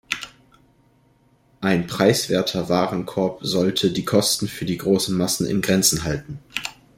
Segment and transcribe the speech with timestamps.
[1.59, 6.39] Ein preiswerter Warenkorb sollte die Kosten für die großen Massen in Grenzen halten.